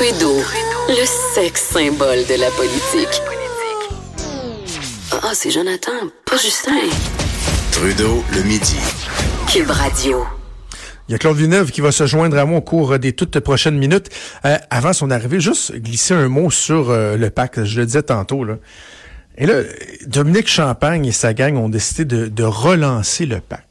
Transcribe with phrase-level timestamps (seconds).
[0.00, 0.38] Trudeau,
[0.88, 3.20] le sexe symbole de la politique.
[5.12, 5.90] Ah, c'est Jonathan,
[6.24, 6.72] pas Justin.
[7.70, 8.78] Trudeau, le midi.
[9.46, 10.24] Cube Radio.
[11.06, 13.40] Il y a Claude Villeneuve qui va se joindre à moi au cours des toutes
[13.40, 14.08] prochaines minutes.
[14.46, 17.64] Euh, avant son arrivée, juste glisser un mot sur euh, le pacte.
[17.64, 18.42] Je le disais tantôt.
[18.42, 18.54] Là.
[19.36, 19.60] Et là,
[20.06, 23.69] Dominique Champagne et sa gang ont décidé de, de relancer le pacte.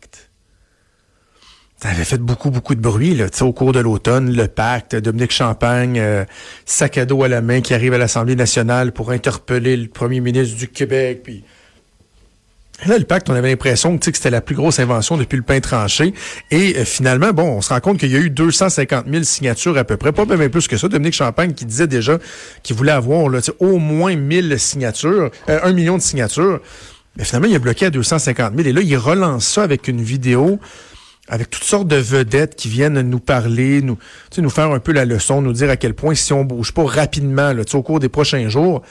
[1.82, 4.36] Ça avait fait beaucoup, beaucoup de bruit là, au cours de l'automne.
[4.36, 6.25] Le pacte, Dominique Champagne, euh,
[6.66, 10.20] sac à dos à la main, qui arrive à l'Assemblée nationale pour interpeller le premier
[10.20, 11.22] ministre du Québec.
[11.23, 11.44] Puis
[12.86, 15.59] Là, le pacte, on avait l'impression que c'était la plus grosse invention depuis le pain
[15.59, 16.13] tranché.
[16.50, 19.77] Et euh, finalement, bon, on se rend compte qu'il y a eu 250 000 signatures
[19.77, 20.88] à peu près, pas même plus que ça.
[20.88, 22.20] Dominique Champagne qui disait déjà
[22.64, 26.61] qu'il voulait avoir là, au moins 1000 signatures, euh, un million de signatures.
[27.17, 28.70] Mais finalement, il a bloqué à 250 000.
[28.70, 30.59] Et là, il relance ça avec une vidéo
[31.29, 33.97] avec toutes sortes de vedettes qui viennent nous parler, nous,
[34.38, 36.83] nous faire un peu la leçon, nous dire à quel point si on bouge pas
[36.83, 38.81] rapidement là, au cours des prochains jours,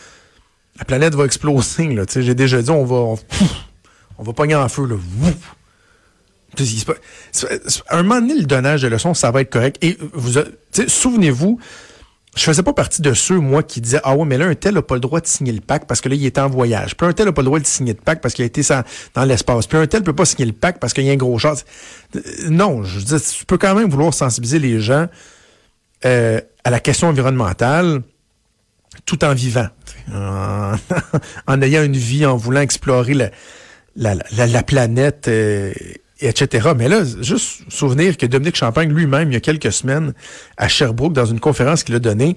[0.79, 1.99] la planète va exploser.
[2.17, 3.21] J'ai déjà dit, on va,
[4.19, 4.87] on, va pogner en feu.
[4.87, 4.97] Là.
[7.91, 9.77] un moment donné, le donnage de leçons, ça va être correct.
[9.83, 10.41] Et vous,
[10.87, 11.59] souvenez-vous,
[12.39, 14.75] je faisais pas partie de ceux, moi, qui disaient, ah ouais, mais là, un tel
[14.75, 16.97] n'a pas le droit de signer le pacte parce que là, il est en voyage.
[16.97, 18.63] Puis un tel n'a pas le droit de signer le pacte parce qu'il a été
[19.15, 19.67] dans l'espace.
[19.67, 21.65] Puis un tel peut pas signer le pacte parce qu'il y a un gros chat.
[22.15, 25.09] Euh, non, je dis, tu peux quand même vouloir sensibiliser les gens
[26.05, 28.03] euh, à la question environnementale
[29.05, 29.69] tout en vivant,
[30.15, 33.31] en, ayant une vie, en voulant explorer la,
[33.97, 35.27] la, la, la planète.
[35.29, 35.73] Euh,
[36.21, 36.71] etc.
[36.77, 40.15] Mais là, juste souvenir que Dominique Champagne lui-même, il y a quelques semaines,
[40.57, 42.37] à Sherbrooke, dans une conférence qu'il a donnée,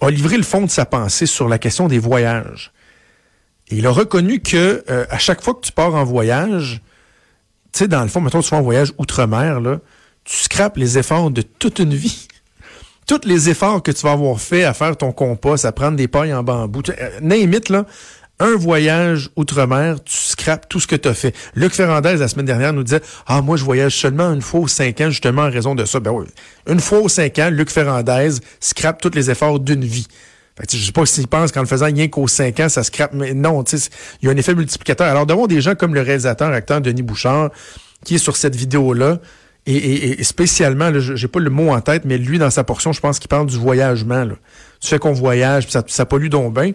[0.00, 2.72] a livré le fond de sa pensée sur la question des voyages.
[3.68, 6.82] Et il a reconnu que euh, à chaque fois que tu pars en voyage,
[7.72, 9.60] tu sais, dans le fond, mettons, tu vas en voyage outre-mer,
[10.24, 12.28] tu scrapes les efforts de toute une vie.
[13.06, 16.08] Tous les efforts que tu vas avoir fait à faire ton compost, à prendre des
[16.08, 17.84] pailles en bambou, euh, name là,
[18.40, 21.34] un voyage outre-mer, tu scrapes tout ce que tu as fait.
[21.54, 24.68] Luc Ferrandez, la semaine dernière, nous disait Ah, moi, je voyage seulement une fois aux
[24.68, 26.00] cinq ans, justement, en raison de ça.
[26.00, 26.12] Ben
[26.66, 30.08] une fois aux cinq ans, Luc Ferrandez scrape tous les efforts d'une vie.
[30.56, 32.82] Fait que, je sais pas s'il pense qu'en le faisant rien qu'aux cinq ans, ça
[32.82, 33.12] scrape.
[33.12, 35.06] Mais non, il y a un effet multiplicateur.
[35.06, 37.50] Alors, devant des gens comme le réalisateur, acteur Denis Bouchard,
[38.04, 39.18] qui est sur cette vidéo-là,
[39.66, 43.18] et, spécialement, j'ai pas le mot en tête, mais lui, dans sa portion, je pense
[43.18, 44.24] qu'il parle du voyagement.
[44.24, 44.34] Là.
[44.80, 46.72] Tu fais qu'on voyage, puis ça, ça pollue donc bien.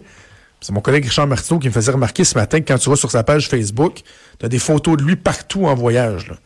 [0.60, 2.96] C'est mon collègue Richard Martineau qui me faisait remarquer ce matin que quand tu vas
[2.96, 4.02] sur sa page Facebook,
[4.38, 6.28] tu as des photos de lui partout en voyage.
[6.28, 6.36] Là.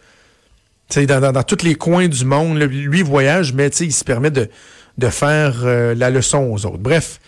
[1.06, 4.48] Dans, dans, tous les coins du monde, lui voyage, mais il se permet de,
[4.98, 6.78] de faire euh, la leçon aux autres.
[6.78, 7.20] Bref,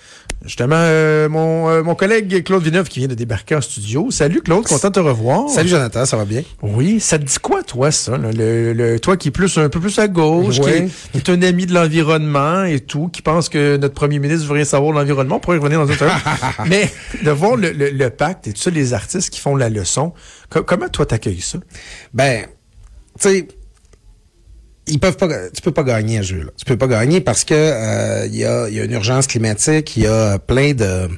[0.44, 4.10] Justement, euh, mon, euh, mon collègue Claude Villeneuve qui vient de débarquer en studio.
[4.10, 5.48] Salut Claude, content de te revoir.
[5.48, 6.42] Salut Jonathan, ça va bien?
[6.62, 8.16] Oui, ça te dit quoi toi ça?
[8.16, 11.66] Le, le, toi qui est plus un peu plus à gauche, qui, est, un ami
[11.66, 15.36] de l'environnement et tout, qui pense que notre premier ministre veut rien savoir de l'environnement,
[15.36, 15.96] on pourrait revenir dans un
[16.68, 16.90] Mais
[17.24, 20.12] de voir le, le, pacte et tout ça, les artistes qui font la leçon,
[20.50, 21.58] comment toi t'accueilles ça?
[22.14, 22.46] Ben,
[23.18, 23.48] tu sais
[24.86, 26.42] ils peuvent pas, tu peux pas gagner un jeu.
[26.42, 26.50] Là.
[26.56, 29.96] Tu peux pas gagner parce que euh, il y, a, y a une urgence climatique,
[29.96, 31.08] il y a plein de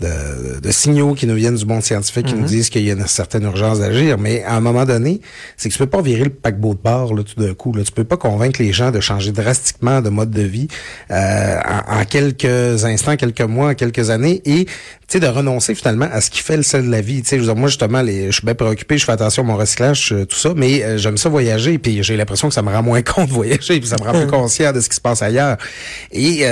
[0.00, 2.46] de, signaux qui nous viennent du monde scientifique qui nous mhm.
[2.46, 4.18] disent qu'il y a une certaine urgence d'agir.
[4.18, 5.20] Mais à un moment donné,
[5.56, 7.72] c'est que tu peux pas virer le paquebot de bord là, tout d'un coup.
[7.72, 7.84] Là.
[7.84, 10.68] Tu peux pas convaincre les gens de changer drastiquement de mode de vie
[11.10, 14.66] euh, en, quelques instants, quelques mois, quelques années et
[15.12, 17.22] de renoncer finalement à ce qui fait le sel de la vie.
[17.24, 20.24] sais, moi, justement, les, je suis bien préoccupé, je fais attention à mon recyclage, euh,
[20.24, 23.02] tout ça, mais euh, j'aime ça voyager, puis j'ai l'impression que ça me rend moins
[23.02, 25.56] compte de voyager, puis ça me rend plus conscient de ce qui se passe ailleurs.
[26.10, 26.44] Et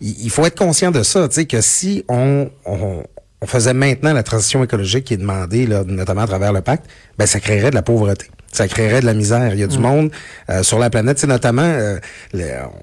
[0.00, 3.02] il faut être conscient de ça, tu sais, que si on on,
[3.46, 6.86] faisait maintenant la transition écologique qui est demandée, là, notamment à travers le pacte,
[7.18, 9.52] ben ça créerait de la pauvreté ça créerait de la misère.
[9.52, 9.82] Il y a du mm.
[9.82, 10.10] monde
[10.50, 11.98] euh, sur la planète, c'est notamment, euh,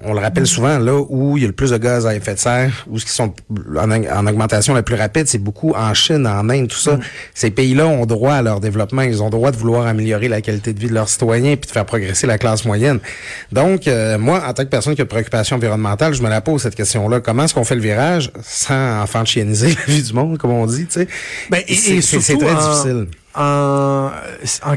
[0.02, 2.34] on le rappelle souvent, là où il y a le plus de gaz à effet
[2.34, 3.34] de serre, où ce qui sont
[3.76, 6.96] en, augmentation la plus rapide, c'est beaucoup en Chine, en Inde, tout ça.
[6.96, 7.00] Mm.
[7.34, 10.72] Ces pays-là ont droit à leur développement, ils ont droit de vouloir améliorer la qualité
[10.72, 13.00] de vie de leurs citoyens puis de faire progresser la classe moyenne.
[13.52, 16.40] Donc, euh, moi, en tant que personne qui a de préoccupation environnementale, je me la
[16.40, 17.20] pose cette question-là.
[17.20, 20.86] Comment est-ce qu'on fait le virage sans enfantianiser la vie du monde, comme on dit,
[20.86, 21.08] tu sais?
[21.50, 23.06] Ben, et, c'est très difficile
[23.36, 24.10] en,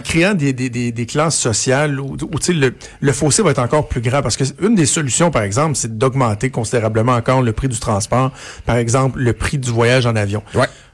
[0.04, 4.02] créant des, des, des, classes sociales où, où le, le fossé va être encore plus
[4.02, 4.22] grand.
[4.22, 8.32] Parce que une des solutions, par exemple, c'est d'augmenter considérablement encore le prix du transport.
[8.66, 10.44] Par exemple, le prix du voyage en avion.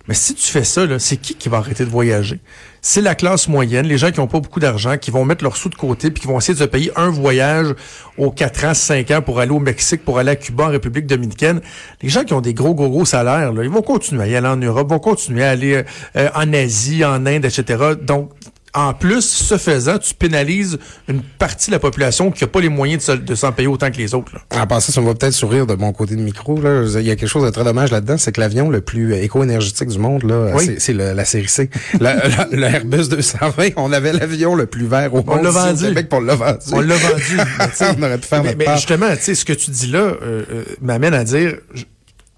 [0.07, 2.39] Mais si tu fais ça, c'est qui qui va arrêter de voyager?
[2.81, 5.57] C'est la classe moyenne, les gens qui n'ont pas beaucoup d'argent, qui vont mettre leurs
[5.57, 7.73] sous de côté, puis qui vont essayer de se payer un voyage
[8.17, 11.07] aux 4 ans, 5 ans pour aller au Mexique, pour aller à Cuba, en République
[11.07, 11.61] dominicaine.
[12.03, 14.35] Les gens qui ont des gros, gros, gros salaires, là, ils vont continuer à y
[14.35, 15.83] aller en Europe, vont continuer à aller
[16.15, 17.95] euh, en Asie, en Inde, etc.
[17.99, 18.29] Donc,
[18.75, 20.77] en plus, ce faisant, tu pénalises
[21.07, 23.97] une partie de la population qui n'a pas les moyens de s'en payer autant que
[23.97, 24.33] les autres.
[24.35, 24.61] Là.
[24.61, 26.59] En passant, ça me va peut-être sourire de mon côté de micro.
[26.59, 26.83] Là.
[26.99, 29.87] Il y a quelque chose de très dommage là-dedans, c'est que l'avion le plus éco-énergétique
[29.87, 31.69] du monde, là, c'est la série C.
[31.99, 35.45] le Airbus 220, on avait l'avion le plus vert au on monde.
[35.45, 35.85] Vendu.
[35.85, 36.65] Au Québec pour le vendu.
[36.73, 37.37] On l'a vendu.
[37.97, 38.75] on aurait pu faire mais, notre mais part.
[38.75, 41.55] justement, ce que tu dis là euh, euh, m'amène à dire,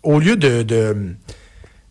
[0.04, 0.96] au lieu de, de,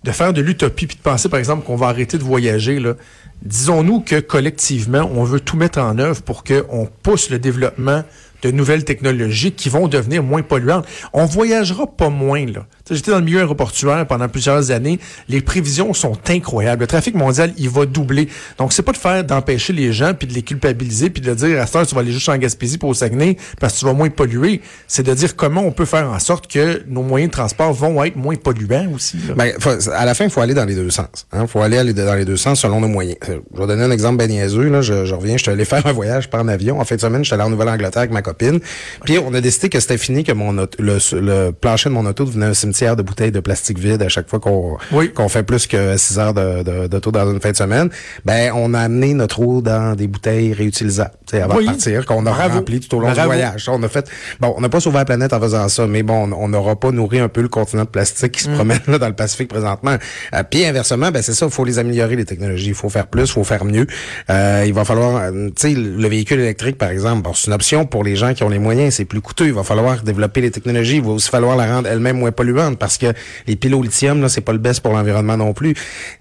[0.05, 2.95] de faire de l'utopie puis de penser, par exemple, qu'on va arrêter de voyager, là,
[3.43, 8.03] disons-nous que collectivement, on veut tout mettre en œuvre pour qu'on pousse le développement
[8.43, 10.87] de nouvelles technologies qui vont devenir moins polluantes.
[11.13, 12.67] On voyagera pas moins, là.
[12.91, 14.99] J'étais dans le milieu aéroportuaire pendant plusieurs années.
[15.29, 16.83] Les prévisions sont incroyables.
[16.83, 18.29] Le trafic mondial, il va doubler.
[18.59, 21.61] Donc, c'est pas de faire d'empêcher les gens puis de les culpabiliser puis de dire
[21.61, 23.93] à ce tu vas aller juste en Gaspésie pour au Saguenay parce que tu vas
[23.93, 24.61] moins polluer.
[24.87, 28.03] C'est de dire comment on peut faire en sorte que nos moyens de transport vont
[28.05, 29.19] être moins polluants aussi.
[29.29, 29.35] Là.
[29.35, 31.27] Ben, faut, à la fin, il faut aller dans les deux sens.
[31.33, 31.47] Il hein?
[31.47, 33.17] faut aller, aller dans les deux sens selon nos moyens.
[33.27, 34.69] Je vais donner un exemple ben niaiseux.
[34.69, 34.81] Là.
[34.81, 36.81] Je, je reviens, je suis allé faire un voyage par en avion.
[36.81, 38.61] En fin de semaine, je suis allé en Nouvelle-Angleterre avec ma copine.
[39.05, 42.07] Puis on a décidé que c'était fini, que mon auto, le, le, plancher de mon
[42.07, 45.13] auto devenait un cimetière de bouteilles de plastique vide à chaque fois qu'on oui.
[45.13, 47.89] qu'on fait plus que 6 heures de, de, dans une fin de semaine.
[48.25, 51.65] Ben, on a amené notre eau dans des bouteilles réutilisables avant oui.
[51.65, 52.55] de partir, qu'on a Bravo.
[52.59, 53.21] rempli tout au long Bravo.
[53.21, 53.69] du voyage.
[53.69, 54.09] On a fait,
[54.41, 56.91] bon, on n'a pas sauvé la planète en faisant ça, mais bon, on n'aura pas
[56.91, 58.55] nourri un peu le continent de plastique qui se Mm.
[58.55, 59.97] promène là, dans le Pacifique présentement.
[60.35, 63.07] Euh, puis inversement, ben c'est ça, il faut les améliorer les technologies, il faut faire
[63.07, 63.87] plus, il faut faire mieux.
[64.31, 67.53] Euh, il va falloir, euh, tu sais, le véhicule électrique par exemple, bon, c'est une
[67.55, 69.47] option pour les gens qui ont les moyens, c'est plus coûteux.
[69.47, 72.66] Il va falloir développer les technologies, il va aussi falloir la rendre elle-même moins polluante
[72.75, 73.13] parce que
[73.47, 75.75] les piles au lithium là, c'est pas le best pour l'environnement non plus.
[75.75, 75.81] Tu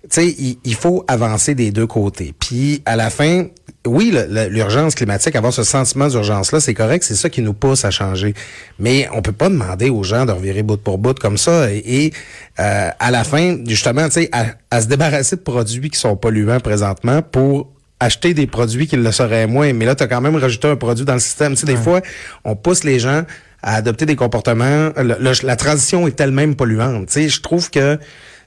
[0.10, 2.34] sais, il, il faut avancer des deux côtés.
[2.40, 3.48] Puis à la fin,
[3.88, 4.16] oui,
[4.50, 8.34] l'urgence climatique, avoir ce sentiment d'urgence-là, c'est correct, c'est ça qui nous pousse à changer.
[8.80, 11.84] Mais on peut pas demander aux gens de revirer bout pour bout comme ça et,
[11.86, 12.14] et,
[12.60, 16.16] euh, à la fin, justement, tu sais, à, à se débarrasser de produits qui sont
[16.16, 19.72] polluants présentement pour acheter des produits qui le seraient moins.
[19.74, 21.54] Mais là, tu as quand même rajouté un produit dans le système.
[21.54, 22.02] Tu sais, des fois,
[22.44, 23.24] on pousse les gens
[23.66, 24.92] à adopter des comportements.
[24.96, 27.08] Le- le- la transition est elle-même polluante.
[27.08, 27.98] Tu sais, je trouve que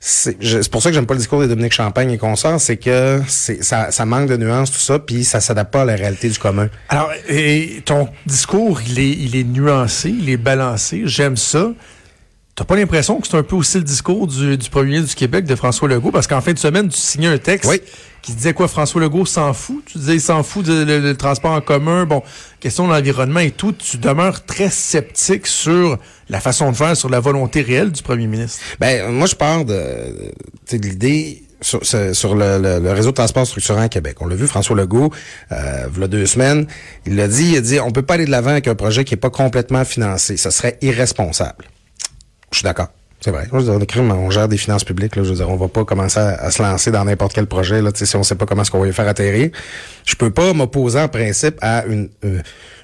[0.01, 0.39] c'est
[0.71, 3.91] pour ça que j'aime pas le discours de Dominique Champagne et consorts, c'est que ça,
[3.91, 6.69] ça manque de nuances tout ça, puis ça s'adapte pas à la réalité du commun.
[6.89, 11.03] Alors, et ton discours, il est, il est nuancé, il est balancé.
[11.07, 11.73] J'aime ça.
[12.55, 15.45] T'as pas l'impression que c'est un peu aussi le discours du, du premier du Québec,
[15.47, 16.11] de François Legault?
[16.13, 17.81] Parce qu'en fin de semaine, tu signais un texte Oui.
[18.29, 18.69] Qui disait quoi?
[18.69, 19.83] François Legault s'en fout?
[19.87, 22.05] Tu disais il s'en fout du le, transport en commun.
[22.05, 22.23] Bon,
[22.61, 23.73] question de l'environnement et tout.
[23.73, 25.99] Tu demeures très sceptique sur
[26.29, 28.61] la façon de faire, sur la volonté réelle du premier ministre.
[28.81, 31.81] Ben, moi, je pars de, de l'idée sur,
[32.35, 34.19] le, réseau de transport structurant à Québec.
[34.21, 35.11] On l'a vu, François Legault,
[35.53, 36.67] euh, il y a deux semaines,
[37.07, 39.07] il l'a dit, il a dit, on peut pas aller de l'avant avec un projet
[39.07, 40.37] qui est pas complètement financé.
[40.37, 41.65] Ça serait irresponsable.
[42.53, 42.89] Je suis d'accord.
[43.21, 43.49] C'est vrai.
[43.53, 45.17] Je veux dire, on, gère des finances publiques.
[45.17, 47.47] Là, je veux dire, on va pas commencer à, à se lancer dans n'importe quel
[47.47, 49.51] projet là, si on sait pas comment est-ce qu'on va y faire atterrir.
[50.05, 52.41] Je peux pas m'opposer en principe à une, euh,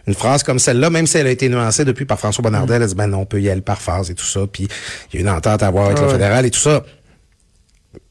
[0.09, 2.77] une phrase comme celle-là, même si elle a été nuancée depuis par François Bonnardel.
[2.77, 4.41] Elle a dit, ben non, on peut y aller par phase et tout ça.
[4.51, 4.67] Puis
[5.13, 6.13] il y a une entente à avoir avec Ah le ouais.
[6.15, 6.83] fédéral et tout ça.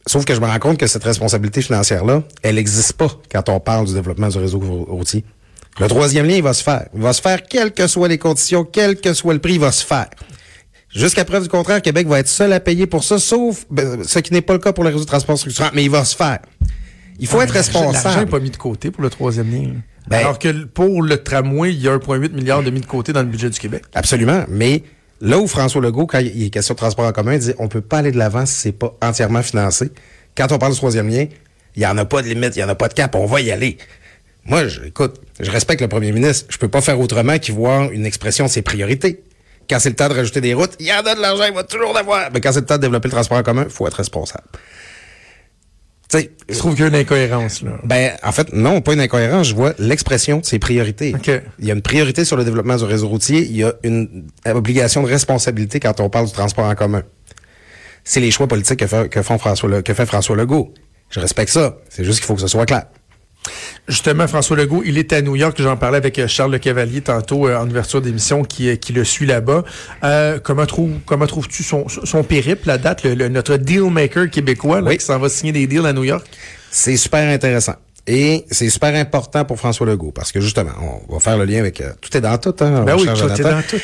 [0.08, 3.60] Sauf que je me rends compte que cette responsabilité financière-là, elle n'existe pas quand on
[3.60, 5.24] parle du développement du réseau rou- routier.
[5.80, 6.88] Le troisième lien, il va se faire.
[6.94, 9.60] Il va se faire quelles que soient les conditions, quel que soit le prix, il
[9.60, 10.08] va se faire.
[10.96, 14.20] Jusqu'à preuve du contraire, Québec va être seul à payer pour ça, sauf ben, ce
[14.20, 16.16] qui n'est pas le cas pour le réseau de transport structurant, mais il va se
[16.16, 16.40] faire.
[17.20, 18.30] Il faut Ah, être mais l'argent- n'est responsable.
[18.32, 19.70] pas mis de côté pour le troisième lien.
[20.08, 23.14] Ben- Alors que pour le tramway, il y a 1,8 milliard de mis de côté
[23.14, 23.84] dans le budget du Québec.
[23.94, 24.44] Absolument.
[24.50, 24.84] Mais
[25.22, 27.68] là où François Legault, quand il est question de transport en commun, il dit on
[27.70, 29.92] peut pas aller de l'avant si c'est pas entièrement financé.
[30.36, 31.26] Quand on parle du troisième lien,
[31.76, 33.26] il y en a pas de limite, il y en a pas de cap, on
[33.26, 33.78] va y aller.
[34.46, 36.48] Moi, je, écoute, je respecte le premier ministre.
[36.50, 39.24] Je peux pas faire autrement qu'il voit une expression de ses priorités.
[39.74, 41.54] Quand c'est le temps de rajouter des routes, il y en a de l'argent, il
[41.56, 42.30] va toujours l'avoir.
[42.32, 44.44] Mais quand c'est le temps de développer le transport en commun, il faut être responsable.
[46.10, 47.72] Tu sais, Je trouve qu'il y a une incohérence, là?
[47.84, 49.48] ben, en fait, non, pas une incohérence.
[49.48, 51.16] Je vois l'expression de ses priorités.
[51.16, 51.32] OK.
[51.58, 53.40] Il y a une priorité sur le développement du réseau routier.
[53.40, 57.02] Il y a une obligation de responsabilité quand on parle du transport en commun.
[58.04, 60.72] C'est les choix politiques que fait, que font François, que fait François Legault.
[61.10, 61.78] Je respecte ça.
[61.90, 62.84] C'est juste qu'il faut que ce soit clair.
[63.88, 65.56] Justement, François Legault, il est à New York.
[65.60, 68.94] J'en parlais avec euh, Charles Le Cavalier tantôt euh, en ouverture d'émission qui, euh, qui
[68.94, 69.64] le suit là-bas.
[70.04, 74.30] Euh, comment trouve, comment trouves-tu son, son périple, la date, le, le- notre deal maker
[74.30, 74.98] québécois là, Oui.
[74.98, 76.26] qui s'en va signer des deals à New York?
[76.72, 77.76] C'est super intéressant.
[78.06, 80.72] Et c'est super important pour François Legault parce que justement,
[81.08, 82.54] on va faire le lien avec euh, tout est dans tout.
[82.60, 83.78] Hein, Ben oui, tout est dans tout.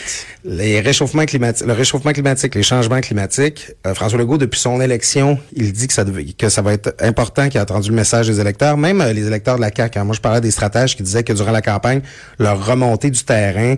[0.43, 3.71] Les réchauffements climatiques, le réchauffement climatique, les changements climatiques.
[3.87, 6.93] euh, François Legault, depuis son élection, il dit que ça devait, que ça va être
[6.99, 9.99] important qu'il a entendu le message des électeurs, même euh, les électeurs de la CAQ.
[9.99, 10.03] hein.
[10.03, 12.01] Moi, je parlais des stratèges qui disaient que durant la campagne,
[12.39, 13.75] leur remontée du terrain,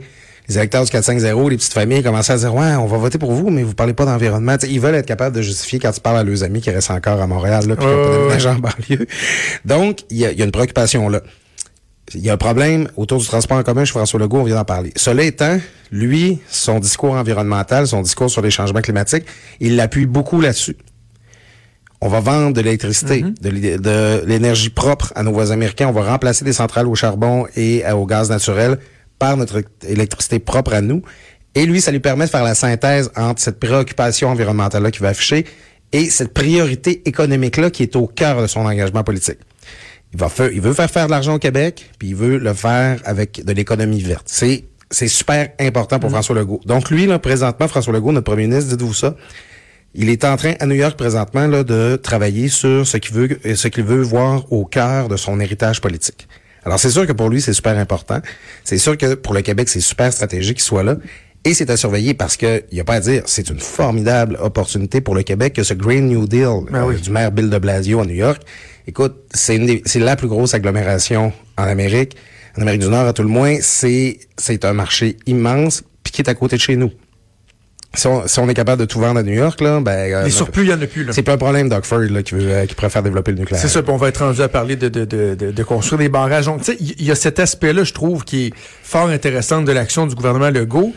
[0.52, 3.32] les électeurs du 4-5-0, les petites familles commençaient à dire, ouais, on va voter pour
[3.32, 4.58] vous, mais vous parlez pas d'environnement.
[4.64, 7.22] ils veulent être capables de justifier quand ils parlent à leurs amis qui restent encore
[7.22, 9.08] à Montréal, là, puis qui ont pas en banlieue.
[9.64, 11.22] Donc, il y a, y a une préoccupation là.
[12.14, 14.56] Il y a un problème autour du transport en commun chez François Legault, on vient
[14.56, 14.92] d'en parler.
[14.98, 15.58] Cela étant,
[15.92, 19.24] lui, son discours environnemental, son discours sur les changements climatiques,
[19.62, 20.76] il l'appuie beaucoup là-dessus.
[22.02, 23.80] On va vendre de l'électricité, mm-hmm.
[23.80, 25.88] de l'énergie propre à nos voisins américains.
[25.88, 28.80] On va remplacer des centrales au charbon et au gaz naturel
[29.22, 31.04] par notre électricité propre à nous.
[31.54, 35.10] Et lui, ça lui permet de faire la synthèse entre cette préoccupation environnementale-là qu'il va
[35.10, 35.46] afficher
[35.92, 39.38] et cette priorité économique-là qui est au cœur de son engagement politique.
[40.14, 42.54] Il, va faire, il veut faire faire de l'argent au Québec, puis il veut le
[42.56, 44.26] faire avec de l'économie verte.
[44.26, 46.14] C'est c'est super important pour mm-hmm.
[46.14, 46.60] François Legault.
[46.66, 49.16] Donc lui, là, présentement, François Legault, notre premier ministre, dites-vous ça,
[49.94, 53.40] il est en train, à New York présentement, là, de travailler sur ce qu'il veut,
[53.56, 56.28] ce qu'il veut voir au cœur de son héritage politique.
[56.64, 58.20] Alors c'est sûr que pour lui, c'est super important.
[58.64, 60.98] C'est sûr que pour le Québec, c'est super stratégique qu'il soit là.
[61.44, 64.38] Et c'est à surveiller parce que il y a pas à dire, c'est une formidable
[64.40, 67.58] opportunité pour le Québec que ce Green New Deal ben euh, du maire Bill de
[67.58, 68.44] Blasio à New York
[68.88, 72.18] Écoute, c'est c'est la plus grosse agglomération en Amérique,
[72.58, 73.58] en Amérique du Nord à tout le moins.
[73.62, 76.92] C'est c'est un marché immense puis qui est à côté de chez nous.
[77.94, 79.92] Si on, si on, est capable de tout vendre à New York, là, ben.
[79.92, 81.12] Euh, Les surplus, il y en a plus, là.
[81.12, 83.62] C'est pas un problème d'Oxford, là, qui veut, euh, qui préfère développer le nucléaire.
[83.62, 86.08] C'est ça, puis on va être rendu à parler de, de, de, de, construire des
[86.08, 86.46] barrages.
[86.46, 89.72] Donc, tu sais, il y, a cet aspect-là, je trouve, qui est fort intéressant de
[89.74, 90.94] l'action du gouvernement Legault.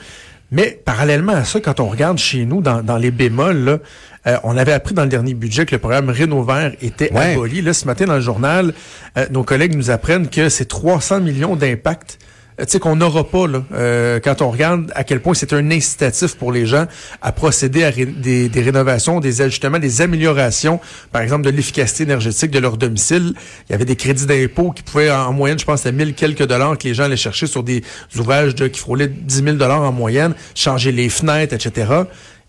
[0.52, 3.78] Mais parallèlement à ça, quand on regarde chez nous, dans, dans les bémols, là,
[4.26, 7.60] euh, on avait appris dans le dernier budget que le programme Rénovaire était aboli.
[7.60, 8.72] Là, ce matin, dans le journal,
[9.18, 13.24] euh, nos collègues nous apprennent que c'est 300 millions d'impact euh, tu sais qu'on n'aura
[13.24, 16.86] pas là euh, quand on regarde à quel point c'est un incitatif pour les gens
[17.20, 20.78] à procéder à des, rénovations, des ajustements, des améliorations,
[21.10, 23.34] par exemple de l'efficacité énergétique de leur domicile.
[23.68, 26.46] Il y avait des crédits d'impôt qui pouvaient en moyenne, je pense, à 1000 quelques
[26.46, 27.82] dollars que les gens allaient chercher sur des
[28.16, 32.04] ouvrages de, qui frôlaient 10 000 dollars en moyenne, changer les fenêtres, etc.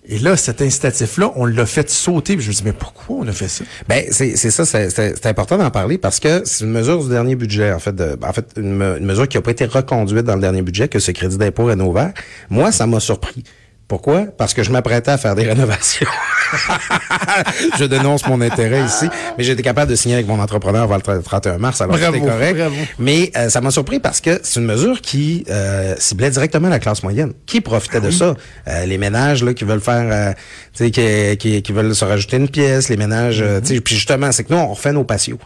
[0.07, 2.37] Et là, cet incitatif-là, on l'a fait sauter.
[2.39, 3.63] je me dis, mais pourquoi on a fait ça?
[3.87, 7.71] Ben, c'est ça, c'est important d'en parler parce que c'est une mesure du dernier budget,
[7.71, 10.61] en fait, de, en fait, une, mesure qui n'a pas été reconduite dans le dernier
[10.61, 12.13] budget, que ce crédit d'impôt rénovaire.
[12.49, 13.43] Moi, ça m'a surpris.
[13.87, 14.25] Pourquoi?
[14.37, 16.07] Parce que je m'apprêtais à faire des rénovations.
[17.79, 21.21] je dénonce mon intérêt ici, mais j'étais capable de signer avec mon entrepreneur avant le
[21.21, 22.59] 31 mars, alors c'était correct.
[22.99, 26.79] Mais euh, ça m'a surpris parce que c'est une mesure qui euh, ciblait directement la
[26.79, 27.33] classe moyenne.
[27.45, 28.35] Qui profitait de ah ça?
[28.67, 30.35] Euh, les ménages là, qui veulent faire,
[30.73, 34.31] tu sais, qui, qui, veulent se rajouter une pièce, les ménages, tu sais, puis justement,
[34.31, 35.39] c'est que nous, on refait nos patios.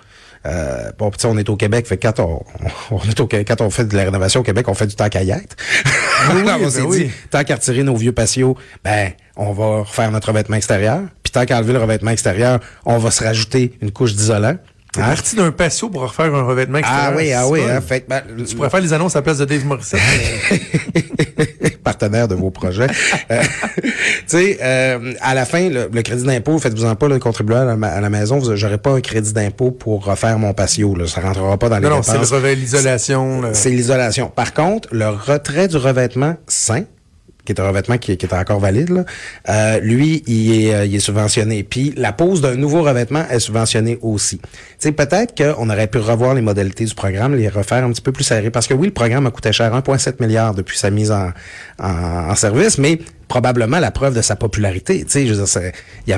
[0.45, 2.43] Euh, bon, on est au Québec, fait quand on,
[2.91, 5.09] on est au, quand on fait de la rénovation au Québec, on fait du temps
[5.09, 5.49] kayak.
[6.33, 10.11] Oui, on s'est ben dit, tant qu'à retirer nos vieux patios, ben, on va refaire
[10.11, 11.01] notre revêtement extérieur.
[11.23, 14.55] Puis tant qu'à enlever le revêtement extérieur, on va se rajouter une couche d'isolant.
[14.91, 15.09] T'es hein?
[15.09, 17.11] parti d'un patio pour refaire un revêtement extérieur.
[17.13, 17.61] Ah oui, ah oui.
[17.61, 19.99] Hein, fait, ben, tu pourrais faire les annonces à la place de Dave Morissette.
[21.83, 22.87] Partenaire de vos projets.
[23.29, 23.41] euh,
[23.81, 23.91] tu
[24.25, 28.39] sais, euh, à la fin, le, crédit d'impôt, faites-vous-en pas, le contribuable à, la maison,
[28.55, 30.95] j'aurai pas un crédit d'impôt pour refaire mon patio.
[30.95, 32.31] Là, ça rentrera pas dans les non, dépenses.
[32.31, 33.41] Non, c'est l'isolation.
[33.53, 34.31] C'est l'isolation.
[34.35, 36.83] Par contre, le retrait du revêtement sain,
[37.49, 39.05] qui est un revêtement qui, est encore valide, là,
[39.49, 41.63] euh, lui, il est, euh, il est subventionné.
[41.63, 44.39] Puis la pose d'un nouveau revêtement est subventionnée aussi.
[44.77, 48.11] sais, peut-être qu'on aurait pu revoir les modalités du programme, les refaire un petit peu
[48.11, 48.51] plus serrés.
[48.51, 51.31] Parce que oui, le programme a coûté cher, 1,7 milliard depuis sa mise en,
[51.79, 55.03] en, service, mais probablement la preuve de sa popularité.
[55.03, 55.61] Tu sais, je veux dire, ça,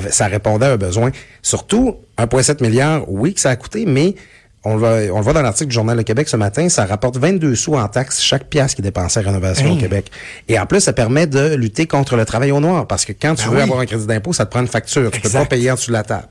[0.09, 1.11] ça répondait à un besoin.
[1.41, 4.15] Surtout, 1,7 milliard, oui que ça a coûté, mais
[4.63, 7.73] on le, voit, dans l'article du Journal de Québec ce matin, ça rapporte 22 sous
[7.73, 10.11] en taxes chaque pièce qui dépensait à rénovation au Québec.
[10.47, 13.33] Et en plus, ça permet de lutter contre le travail au noir parce que quand
[13.33, 15.09] tu ben veux avoir un crédit d'impôt, ça te prend une facture.
[15.09, 16.27] Tu peux pas payer en dessous de la table.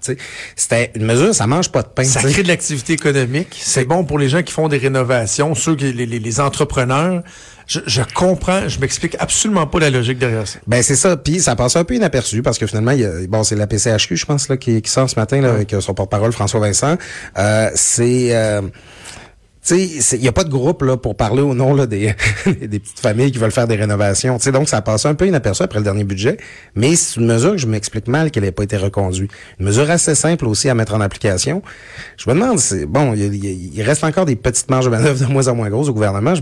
[0.54, 2.04] C'était une mesure, ça mange pas de pain.
[2.04, 3.58] Ça crée de l'activité économique.
[3.60, 7.22] C'est bon pour les gens qui font des rénovations, ceux qui les, les entrepreneurs
[7.70, 10.58] je, comprends, je m'explique absolument pas la logique derrière ça.
[10.66, 13.12] Ben c'est ça, puis ça passe un peu inaperçu parce que finalement, il y a,
[13.28, 15.94] bon, c'est la PCHQ, je pense là, qui, qui sort ce matin là, avec son
[15.94, 16.96] porte-parole François Vincent.
[17.38, 18.62] Euh, c'est euh,
[19.70, 22.14] il n'y a pas de groupe là pour parler au nom là, des,
[22.46, 24.38] des petites familles qui veulent faire des rénovations.
[24.38, 26.38] sais, donc, ça a passé un peu inaperçu après le dernier budget,
[26.74, 29.30] mais c'est une mesure que je m'explique mal qu'elle n'ait pas été reconduite.
[29.58, 31.62] Une mesure assez simple aussi à mettre en application.
[32.16, 35.48] Je me demande, c'est bon, il, reste encore des petites marges de manœuvre de moins
[35.48, 36.34] en moins grosses au gouvernement.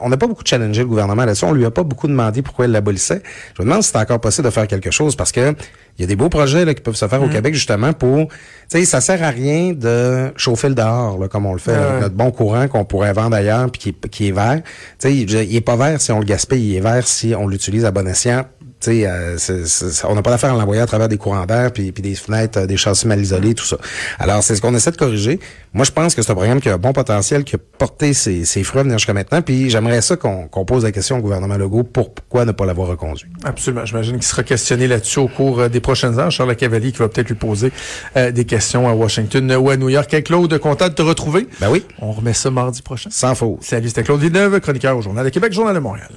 [0.00, 1.44] on n'a pas beaucoup challengé le gouvernement là-dessus.
[1.44, 3.22] On lui a pas beaucoup demandé pourquoi il l'abolissait.
[3.56, 5.54] Je me demande si c'est encore possible de faire quelque chose parce que
[5.98, 7.32] il y a des beaux projets là, qui peuvent se faire au mm.
[7.32, 8.28] Québec justement pour...
[8.28, 11.72] Tu sais, ça sert à rien de chauffer le dehors, là, comme on le fait,
[11.72, 14.62] avec notre bon courant qu'on pourrait vendre ailleurs puis qui, qui est vert.
[14.98, 17.48] Tu sais, il, est pas vert si on le gaspille, il est vert si on
[17.48, 18.44] l'utilise à bon escient
[18.86, 21.90] Euh, c'est- c'est- on n'a pas d'affaire à l'envoyer à travers des courants d'air, puis,
[21.92, 23.76] puis des fenêtres, euh, des châssis mal isolés, tout ça.
[24.18, 25.40] Alors, c'est ce qu'on essaie de corriger.
[25.74, 28.14] Moi, je pense que c'est un programme qui a un bon potentiel, qui a porté
[28.14, 31.18] ses, ses fruits à venir jusqu'à maintenant, puis j'aimerais ça qu'on qu'on pose la question
[31.18, 33.28] au gouvernement Legault, pour- pourquoi ne pas l'avoir reconduit.
[33.44, 33.84] Absolument.
[33.84, 36.30] J'imagine qu'il sera questionné là-dessus au cours euh, des prochaines heures.
[36.30, 37.72] Charles Cavalier qui va peut-être lui poser
[38.16, 40.22] euh, des questions à Washington ou à New York.
[40.24, 41.46] Claude, content de te retrouver.
[41.60, 43.10] Ben oui, On remet ça mardi prochain.
[43.12, 43.62] sans faute.
[43.62, 46.08] Salut, c'était Claude Villeneuve, chroniqueur au Journal de Québec, Journal de Montréal.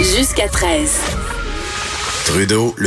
[0.00, 0.92] Jusqu'à 13.
[2.24, 2.86] Trudeau, le